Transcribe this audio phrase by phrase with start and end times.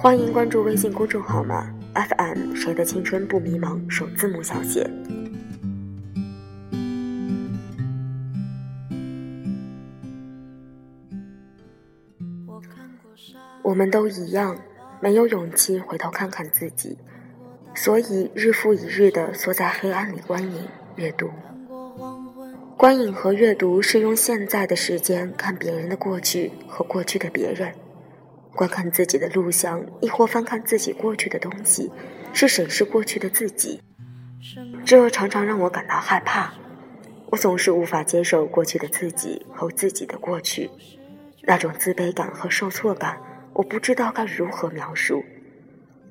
[0.00, 4.88] 欢迎关注微信公众号码 FM 谁的青春不迷茫首字母小写。
[13.60, 14.56] 我们都一样，
[15.00, 16.96] 没有勇气回头看看自己，
[17.74, 21.28] 所以日复一日的缩在黑暗里观影阅读。
[22.76, 27.74] 观影和阅读是用现在的时间看别人的过去和过去的别人，
[28.58, 31.92] 观看自己的录像，亦或翻看自己过去的东西，
[32.32, 33.80] 是审视过去的自己。
[34.84, 36.52] 这常常让我感到害怕。
[37.30, 40.68] 我总是无法接受过去的自己和自己的过去，
[41.42, 43.20] 那种自卑感和受挫感，
[43.52, 45.22] 我不知道该如何描述。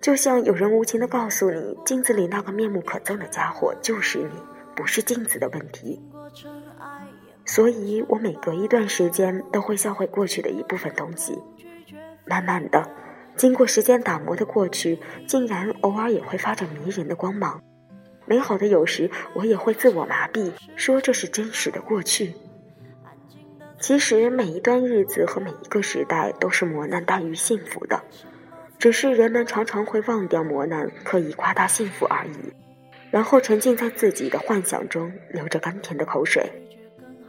[0.00, 4.30] 就像有人无情地告诉你，镜子里那个面目可憎的家伙就是你，
[4.76, 6.00] 不是镜子的问题。
[7.44, 11.36] 所以我每隔一段时间都会销毁过去的一部分东西，
[12.26, 12.90] 慢慢的，
[13.36, 17.62] 经过时间打磨的过去，竟然偶尔也会发着迷人的光芒。
[18.26, 22.34] 美好的有时我也会自我麻痹，说这是真实的过去。
[23.78, 28.02] 其实每一段日子和每一个时代都是磨难大于幸福的，
[28.78, 32.52] 只是人们常常会忘掉磨难，刻意夸大幸福而已，
[33.10, 36.65] 然后沉浸在自己的幻想中，流着甘甜的口水。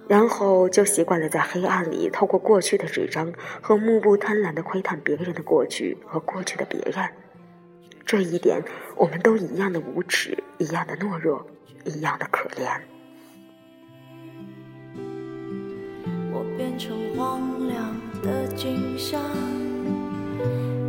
[0.08, 7.10] 然后就习惯了在黑暗里透过过去的纸张和目不贪婪的窥探别人的过去和过去的别人，
[8.06, 8.64] 这一点
[8.96, 11.46] 我们都一样的无耻，一样的懦弱，
[11.84, 12.80] 一样的可怜。
[16.32, 19.22] 我变成荒凉的景象，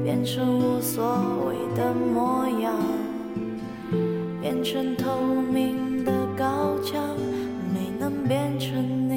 [0.05, 1.05] 变成无所
[1.47, 2.73] 谓的模样，
[4.41, 7.17] 变成透明的高墙，
[7.75, 9.08] 没能变成。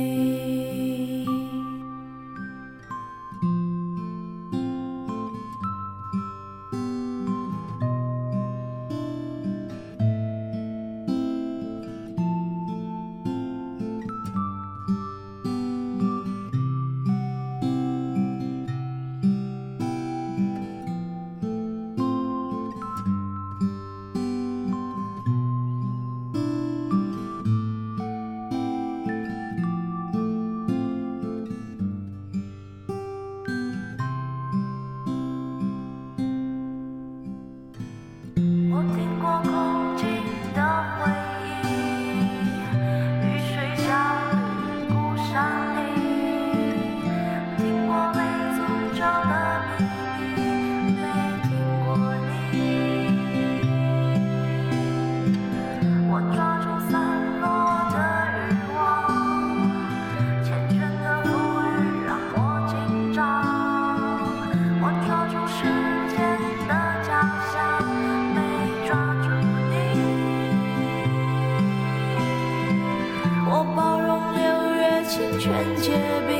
[75.52, 75.92] 全结
[76.30, 76.32] 冰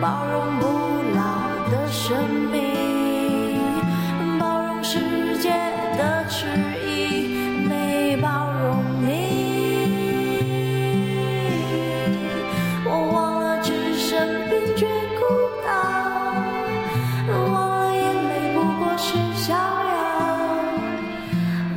[0.00, 0.66] 包容不
[1.14, 1.20] 老
[1.70, 2.58] 的生命，
[4.40, 4.98] 包容世
[5.38, 5.50] 界
[5.96, 6.46] 的迟
[6.84, 7.28] 疑，
[7.68, 9.08] 没包容你。
[12.84, 15.22] 我忘了置身冰绝孤
[15.64, 15.70] 岛，
[17.52, 19.60] 忘了眼泪不过是逍遥，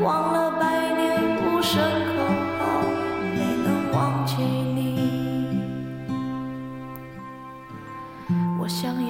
[0.04, 0.64] 忘了百
[0.98, 1.00] 年
[1.46, 1.80] 无声